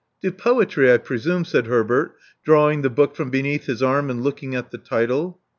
[0.23, 4.55] To poetry, I presume," said Herbert, drawing the book from beneath his arm and looking
[4.55, 5.39] at the title.